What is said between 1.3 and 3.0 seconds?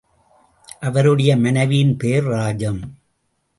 மனைவியின் பெயர் ராஜம்.